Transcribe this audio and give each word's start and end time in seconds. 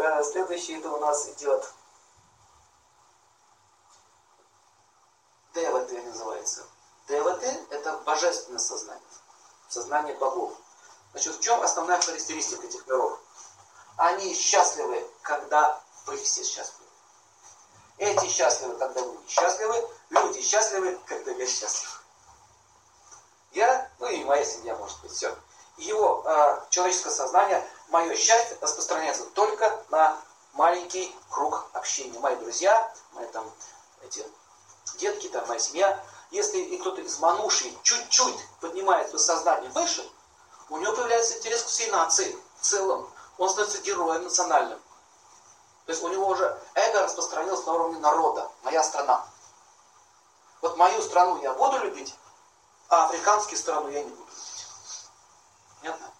Э, 0.00 0.24
Следующий 0.24 0.78
это 0.78 0.90
у 0.90 0.98
нас 0.98 1.28
идет 1.28 1.74
ДВТ 5.52 5.92
называется. 6.06 6.66
ДВТ 7.06 7.44
это 7.68 7.98
божественное 7.98 8.60
сознание. 8.60 9.04
Сознание 9.68 10.16
богов. 10.16 10.54
Значит, 11.12 11.36
в 11.36 11.40
чем 11.40 11.60
основная 11.60 12.00
характеристика 12.00 12.66
этих 12.66 12.86
миров? 12.86 13.20
Они 13.98 14.34
счастливы, 14.34 15.06
когда 15.20 15.78
вы 16.06 16.16
все 16.16 16.44
счастливы. 16.44 16.88
Эти 17.98 18.26
счастливы, 18.26 18.78
когда 18.78 19.02
вы 19.02 19.18
счастливы. 19.28 19.86
Люди 20.08 20.40
счастливы, 20.40 20.98
когда 21.04 21.32
я 21.32 21.46
счастлив. 21.46 22.02
Я, 23.52 23.90
ну 23.98 24.06
и 24.06 24.24
моя 24.24 24.46
семья, 24.46 24.74
может 24.76 24.98
быть, 25.02 25.12
все. 25.12 25.36
Его 25.80 26.22
э, 26.26 26.60
человеческое 26.68 27.10
сознание, 27.10 27.66
мое 27.88 28.14
счастье 28.14 28.56
распространяется 28.60 29.24
только 29.34 29.82
на 29.88 30.16
маленький 30.52 31.14
круг 31.30 31.66
общения. 31.72 32.18
Мои 32.18 32.36
друзья, 32.36 32.92
мои 33.12 33.26
там 33.28 33.50
эти 34.02 34.24
детки, 34.98 35.28
там 35.28 35.46
моя 35.48 35.58
семья. 35.58 36.04
Если 36.30 36.76
кто-то 36.76 37.00
из 37.00 37.18
манушей 37.18 37.76
чуть-чуть 37.82 38.36
поднимает 38.60 39.08
свое 39.08 39.24
сознание 39.24 39.70
выше, 39.70 40.06
у 40.68 40.76
него 40.76 40.92
появляется 40.92 41.38
интерес 41.38 41.62
к 41.62 41.68
всей 41.68 41.90
нации 41.90 42.38
в 42.58 42.62
целом. 42.62 43.10
Он 43.38 43.48
становится 43.48 43.80
героем 43.80 44.24
национальным. 44.24 44.78
То 45.86 45.92
есть 45.92 46.02
у 46.02 46.08
него 46.08 46.28
уже 46.28 46.60
эго 46.74 47.02
распространилось 47.02 47.64
на 47.64 47.72
уровне 47.72 47.98
народа, 48.00 48.50
моя 48.62 48.82
страна. 48.82 49.26
Вот 50.60 50.76
мою 50.76 51.00
страну 51.00 51.40
я 51.42 51.54
буду 51.54 51.78
любить, 51.78 52.14
а 52.90 53.06
африканские 53.06 53.56
страну 53.56 53.88
я 53.88 54.02
не 54.04 54.10
буду 54.10 54.20
любить. 54.20 54.49
Понятно? 55.80 56.12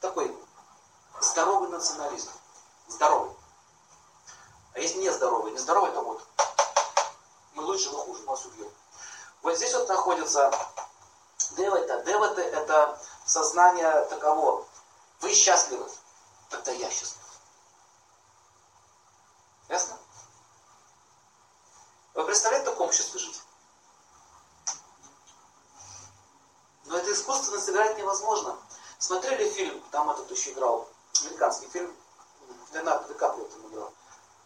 Такой 0.00 0.36
здоровый 1.20 1.70
национализм. 1.70 2.30
Здоровый. 2.88 3.34
А 4.74 4.78
если 4.78 4.98
не 4.98 5.10
здоровый, 5.10 5.52
не 5.52 5.58
здоровый, 5.58 5.92
то 5.92 6.02
вот. 6.02 6.22
Мы 7.54 7.62
лучше, 7.62 7.90
мы 7.90 7.98
хуже, 7.98 8.22
нас 8.24 8.44
убьем. 8.44 8.70
Вот 9.42 9.56
здесь 9.56 9.72
вот 9.74 9.88
находится 9.88 10.50
Девата. 11.56 12.02
Девата 12.02 12.40
это 12.42 13.00
сознание 13.24 14.04
таково. 14.06 14.66
Вы 15.20 15.32
счастливы, 15.32 15.88
тогда 16.50 16.72
я 16.72 16.90
счастлив. 16.90 17.22
Ясно? 19.68 19.96
Вы 22.14 22.24
представляете 22.24 22.66
в 22.66 22.70
таком 22.70 22.88
обществе 22.88 23.18
жить? 23.20 23.42
Но 26.84 26.98
это 26.98 27.03
искусственно 27.14 27.60
сыграть 27.60 27.96
невозможно. 27.96 28.58
Смотрели 28.98 29.48
фильм, 29.48 29.82
там 29.90 30.10
этот 30.10 30.30
еще 30.30 30.52
играл, 30.52 30.88
американский 31.22 31.68
фильм, 31.68 31.94
Леонардо 32.72 33.08
Ди 33.08 33.14
Каприо 33.14 33.44
там 33.46 33.66
играл. 33.68 33.92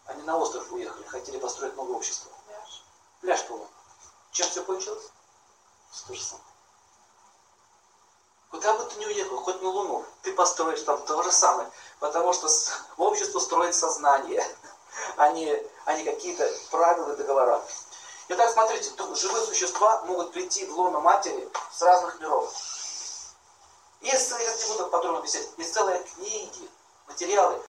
Они 0.05 0.23
на 0.23 0.37
остров 0.37 0.71
уехали, 0.71 1.03
хотели 1.05 1.37
построить 1.37 1.75
новое 1.75 1.97
общество. 1.97 2.31
Пляж. 2.47 2.83
Пляж, 3.21 3.45
по 3.47 3.67
Чем 4.31 4.47
все 4.49 4.63
кончилось? 4.63 5.09
То 6.07 6.13
же 6.13 6.21
самое. 6.23 6.45
Куда 8.51 8.73
бы 8.73 8.83
ты 8.85 8.99
ни 8.99 9.05
уехал, 9.05 9.37
хоть 9.37 9.61
на 9.61 9.69
Луну, 9.69 10.05
ты 10.23 10.33
построишь 10.33 10.81
там 10.81 11.03
то 11.05 11.21
же 11.21 11.31
самое. 11.31 11.69
Потому 11.99 12.33
что 12.33 12.47
общество 12.97 13.39
строит 13.39 13.75
сознание, 13.75 14.43
а 15.17 15.31
не, 15.31 15.63
а 15.85 15.93
не 15.93 16.03
какие-то 16.03 16.49
правила 16.71 17.13
и 17.13 17.17
договора. 17.17 17.63
Итак, 18.31 18.51
смотрите, 18.51 18.91
живые 19.15 19.43
существа 19.43 20.03
могут 20.05 20.31
прийти 20.31 20.63
в 20.67 20.77
лоно 20.77 20.99
матери 20.99 21.49
с 21.71 21.81
разных 21.81 22.19
миров. 22.19 22.53
Есть, 24.01 24.31
не 24.31 24.71
буду 24.71 24.85
подробно 24.91 25.21
писать, 25.23 25.49
есть 25.57 25.73
целые 25.73 26.03
книги, 26.03 26.69
материалы, 27.07 27.59